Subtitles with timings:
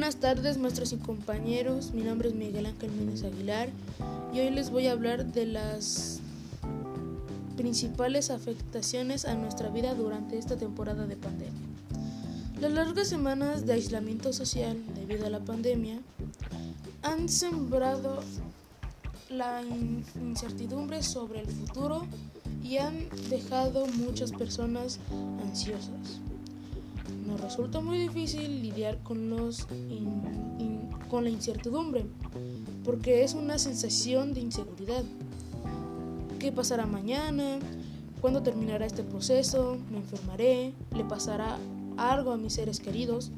[0.00, 1.92] Buenas tardes, maestros y compañeros.
[1.92, 3.68] Mi nombre es Miguel Ángel Méndez Aguilar
[4.32, 6.20] y hoy les voy a hablar de las
[7.58, 11.68] principales afectaciones a nuestra vida durante esta temporada de pandemia.
[12.62, 16.00] Las largas semanas de aislamiento social debido a la pandemia
[17.02, 18.20] han sembrado
[19.28, 19.60] la
[20.18, 22.06] incertidumbre sobre el futuro
[22.64, 24.98] y han dejado muchas personas
[25.42, 26.22] ansiosas.
[27.26, 29.66] Nos resulta muy difícil lidiar con, los
[31.08, 32.06] con la incertidumbre
[32.84, 35.04] porque es una sensación de inseguridad.
[36.38, 37.58] ¿Qué pasará mañana?
[38.20, 39.76] ¿Cuándo terminará este proceso?
[39.90, 40.72] ¿Me enfermaré?
[40.96, 41.58] ¿Le pasará
[41.96, 43.30] algo a mis seres queridos?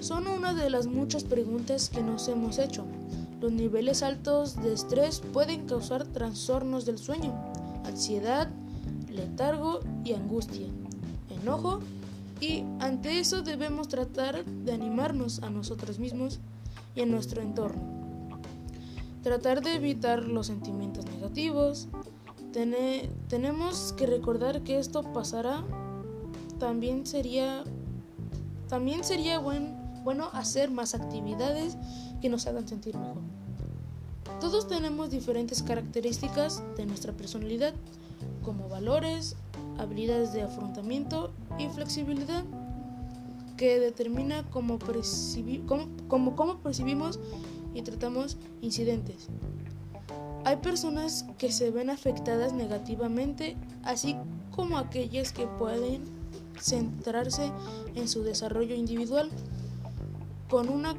[0.00, 2.84] Son una de las muchas preguntas que nos hemos hecho.
[3.40, 7.34] Los niveles altos de estrés pueden causar trastornos del sueño,
[7.84, 8.48] ansiedad,
[9.10, 10.66] letargo y angustia,
[11.30, 11.80] enojo
[12.44, 16.40] y ante eso debemos tratar de animarnos a nosotros mismos
[16.94, 17.82] y a nuestro entorno.
[19.22, 21.88] Tratar de evitar los sentimientos negativos.
[23.28, 25.64] tenemos que recordar que esto pasará.
[26.58, 27.64] También sería,
[28.68, 31.78] también sería bueno hacer más actividades
[32.20, 33.22] que nos hagan sentir mejor.
[34.40, 37.72] Todos tenemos diferentes características de nuestra personalidad,
[38.42, 39.36] como valores,
[39.78, 42.44] habilidades de afrontamiento y flexibilidad,
[43.56, 45.64] que determina cómo, percibimos
[47.74, 49.28] y tratamos incidentes.
[50.44, 54.16] Hay personas que se ven afectadas negativamente, así
[54.50, 56.02] como aquellas que pueden
[56.60, 57.50] centrarse
[57.94, 59.30] en su desarrollo individual
[60.48, 60.94] con una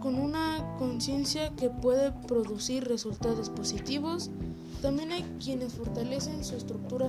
[0.00, 4.30] con una conciencia que puede producir resultados positivos.
[4.82, 7.08] También hay quienes fortalecen su estructura,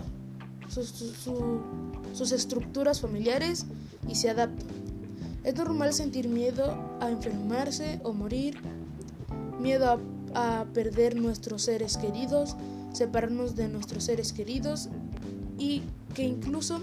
[0.69, 3.65] sus estructuras familiares
[4.07, 4.67] y se adaptan.
[5.43, 8.55] Es normal sentir miedo a enfermarse o morir,
[9.59, 9.99] miedo
[10.33, 12.55] a, a perder nuestros seres queridos,
[12.93, 14.89] separarnos de nuestros seres queridos
[15.57, 16.81] y que incluso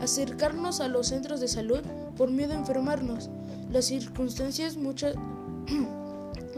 [0.00, 1.80] acercarnos a los centros de salud
[2.16, 3.28] por miedo a enfermarnos.
[3.70, 5.14] Las circunstancias muchas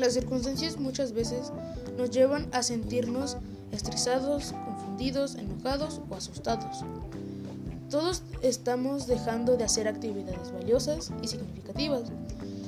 [0.00, 1.52] Las circunstancias muchas veces
[1.98, 3.36] nos llevan a sentirnos
[3.70, 4.54] estresados,
[5.00, 6.84] confundidos, enojados o asustados.
[7.88, 12.12] Todos estamos dejando de hacer actividades valiosas y significativas.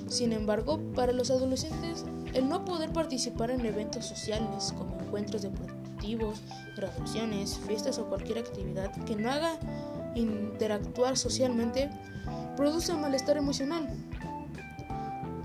[0.08, 6.40] Sin embargo, para los adolescentes, el no poder participar en eventos sociales como encuentros deportivos,
[6.74, 9.58] graduaciones, fiestas o cualquier actividad que no haga
[10.14, 11.90] interactuar socialmente
[12.56, 13.86] produce malestar emocional.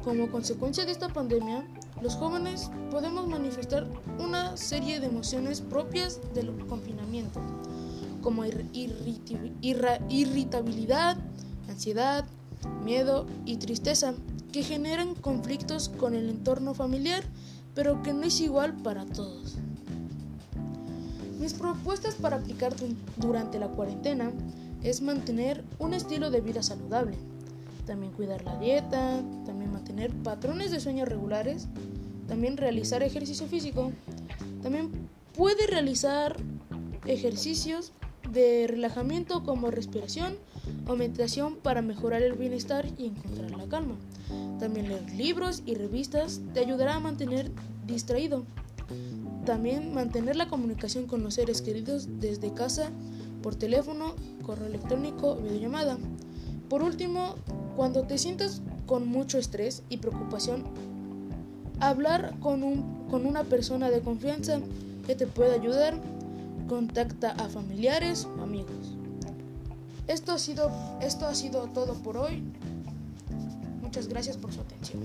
[0.08, 1.68] Como consecuencia de esta pandemia,
[2.02, 3.86] los jóvenes podemos manifestar
[4.20, 7.42] una serie de emociones propias del confinamiento,
[8.22, 8.46] como
[10.06, 11.18] irritabilidad,
[11.68, 12.26] ansiedad,
[12.86, 14.14] miedo y tristeza,
[14.54, 17.26] que generan conflictos con el entorno familiar,
[17.76, 19.58] pero que no es igual para todos.
[21.38, 22.74] Mis propuestas para aplicar
[23.18, 24.32] durante la cuarentena
[24.84, 27.18] es mantener un estilo de vida saludable,
[27.88, 31.68] también cuidar la dieta, también mantener patrones de sueño regulares,
[32.28, 33.92] también realizar ejercicio físico,
[34.62, 36.36] también puede realizar
[37.06, 37.94] ejercicios
[38.32, 40.36] de relajamiento como respiración
[40.86, 43.96] o meditación para mejorar el bienestar y encontrar la calma.
[44.60, 47.52] También leer libros y revistas te ayudará a mantener
[47.86, 48.44] distraído.
[49.46, 52.92] También mantener la comunicación con los seres queridos desde casa,
[53.42, 54.16] por teléfono,
[54.46, 55.98] correo electrónico videollamada.
[56.68, 57.36] Por último,
[57.78, 60.64] cuando te sientas con mucho estrés y preocupación,
[61.80, 64.60] hablar con, un, con una persona de confianza
[65.06, 65.94] que te pueda ayudar,
[66.68, 68.96] contacta a familiares, o amigos.
[70.08, 70.72] Esto ha sido,
[71.02, 72.44] esto ha sido todo por hoy.
[73.84, 75.04] Muchas gracias por su atención.